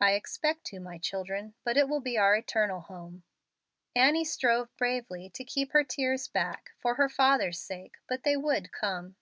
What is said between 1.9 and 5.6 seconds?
be our eternal home." Annie strove bravely to